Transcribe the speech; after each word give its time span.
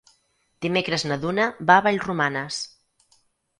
Dimecres 0.65 1.05
na 1.11 1.19
Duna 1.27 1.47
va 1.69 1.77
a 1.77 1.85
Vallromanes. 1.89 2.61